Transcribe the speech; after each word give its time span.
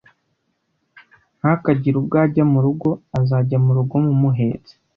ntakagire 1.39 1.95
ubwo 2.01 2.15
ajya 2.25 2.43
mu 2.51 2.59
rugo 2.65 2.89
azajya 3.19 3.57
mu 3.65 3.71
rugo 3.77 3.95
mumuhetse 4.05 4.73